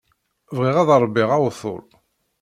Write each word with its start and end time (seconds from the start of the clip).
Bɣiɣ 0.55 0.77
ad 0.79 0.89
ṛebbiɣ 1.03 1.29
awtul. 1.37 1.83